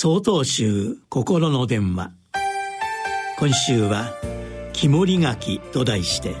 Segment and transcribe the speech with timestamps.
[0.00, 2.12] 総統集心の電話。
[3.36, 4.14] 今週は
[4.72, 6.36] 「木彫り柿」と題して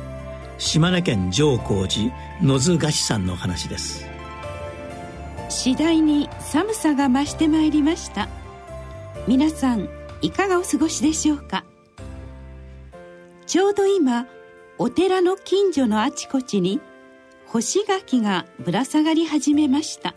[0.58, 4.06] 島根県上皇寺野津菓子さんの話です。
[5.48, 8.28] 次第に寒さが増してまいりました。
[9.26, 9.88] 皆さん
[10.22, 11.64] いかがお過ごしでしょうか？
[13.48, 14.28] ちょうど今
[14.78, 16.80] お寺の近所のあちこちに
[17.46, 20.14] 干し柿がぶら下がり始めました。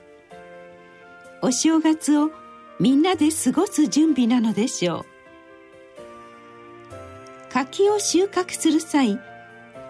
[1.41, 2.29] お正月を
[2.81, 5.05] みんなで過ごす準備なのでしょう。
[7.53, 9.19] 柿を収穫する際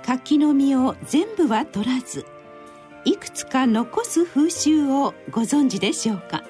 [0.05, 2.25] 柿の実を全部は取らず
[3.05, 6.43] いくつか残す風習をご存知でしょうか？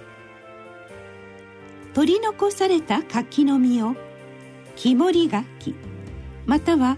[1.93, 3.95] 取り残された柿の実を
[4.75, 5.75] 木彫り柿
[6.47, 6.97] または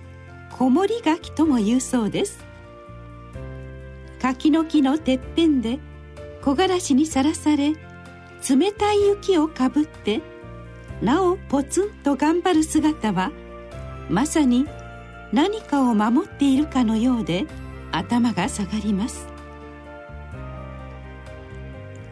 [0.51, 2.39] 木彫り柿とも言うそうです。
[4.21, 5.79] 柿の木のてっぺんで
[6.41, 7.73] 木枯らしにさらされ
[8.49, 10.21] 冷たい雪をかぶって
[11.01, 13.31] なおポツンと頑張る姿は
[14.09, 14.67] まさに
[15.31, 17.45] 何かを守っているかのようで
[17.91, 19.27] 頭が下がります。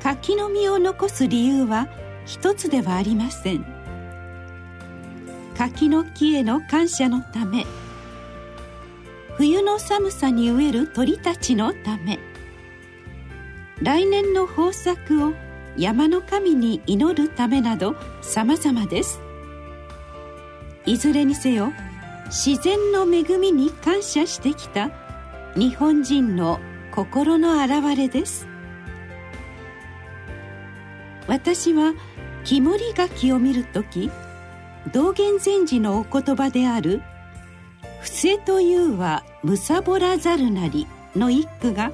[0.01, 1.87] 柿の実を残す理由は
[2.25, 3.65] 一つではありません。
[5.55, 7.65] 柿の木への感謝のため
[9.37, 12.19] 冬の寒さに飢える鳥たちのため
[13.81, 15.33] 来年の豊作を
[15.77, 19.21] 山の神に祈るためなど様々です。
[20.85, 21.71] いずれにせよ
[22.25, 24.89] 自然の恵みに感謝してきた
[25.55, 26.59] 日本人の
[26.91, 28.47] 心の表れです。
[31.27, 31.93] 私は
[32.43, 34.09] 木彫り柿を見るとき
[34.91, 37.01] 道元禅師のお言葉である
[38.01, 41.91] 「伏せというはむさぼらざるなり」の一句が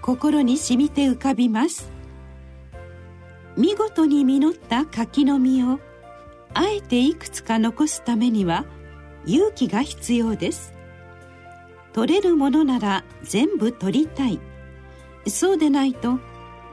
[0.00, 1.95] 心に染みて浮かびます。
[3.56, 5.80] 見事に実った柿の実を
[6.52, 8.64] あえていくつか残すためには
[9.24, 10.72] 勇気が必要です。
[11.92, 14.38] 取れるものなら全部取りたい。
[15.26, 16.18] そうでないと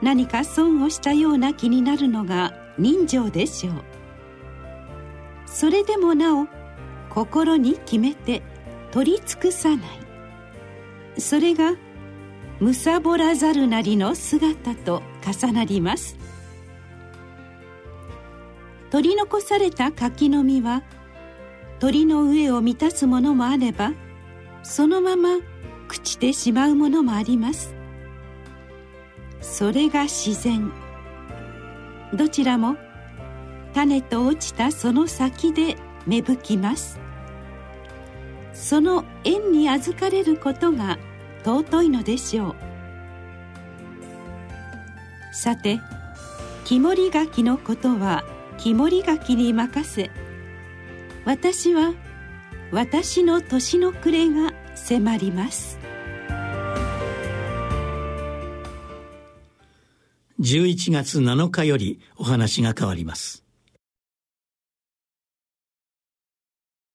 [0.02, 3.74] 何か損をしたような気になるのが人情でしょう。
[5.46, 6.46] それでもなお
[7.08, 8.42] 心に決めて
[8.90, 11.20] 取り尽くさない。
[11.20, 11.74] それが
[12.60, 16.23] むさぼらざるなりの姿と重なります。
[18.90, 20.82] 取り残された柿の実は
[21.80, 23.92] 鳥の上を満たすものもあれば
[24.62, 25.30] そのまま
[25.88, 27.74] 朽ちてしまうものもあります。
[29.40, 30.72] それが自然。
[32.14, 32.76] どちらも
[33.74, 36.98] 種と落ちたその先で芽吹きます。
[38.54, 40.98] その縁に預かれることが
[41.44, 42.54] 尊いのでしょう。
[45.34, 45.80] さて
[46.64, 48.24] 木彫り柿のことは
[48.58, 50.10] 木彫り柿に任せ
[51.24, 51.94] 私は
[52.70, 55.78] 私の年の暮れが迫ります。
[60.40, 63.43] 11月7日よりお話が変わります。